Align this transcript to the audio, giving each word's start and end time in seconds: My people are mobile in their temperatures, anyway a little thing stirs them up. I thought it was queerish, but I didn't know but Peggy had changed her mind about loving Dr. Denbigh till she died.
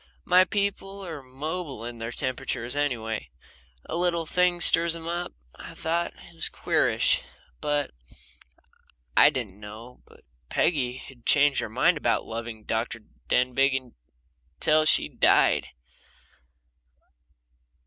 My 0.25 0.45
people 0.45 1.05
are 1.05 1.21
mobile 1.21 1.85
in 1.85 1.99
their 1.99 2.11
temperatures, 2.11 2.75
anyway 2.75 3.29
a 3.85 3.95
little 3.95 4.25
thing 4.25 4.59
stirs 4.59 4.93
them 4.95 5.07
up. 5.07 5.31
I 5.53 5.75
thought 5.75 6.13
it 6.17 6.33
was 6.33 6.49
queerish, 6.49 7.21
but 7.59 7.91
I 9.15 9.29
didn't 9.29 9.59
know 9.59 10.01
but 10.07 10.21
Peggy 10.49 10.97
had 10.97 11.27
changed 11.27 11.59
her 11.59 11.69
mind 11.69 11.97
about 11.97 12.25
loving 12.25 12.63
Dr. 12.63 13.01
Denbigh 13.29 13.91
till 14.59 14.85
she 14.85 15.07
died. 15.07 15.67